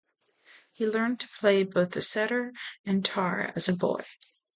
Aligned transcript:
He 0.71 0.87
learned 0.87 1.19
to 1.19 1.27
play 1.29 1.63
both 1.63 1.91
the 1.91 1.99
setar 1.99 2.53
and 2.83 3.05
tar 3.05 3.51
as 3.55 3.69
a 3.69 3.77
boy. 3.77 4.03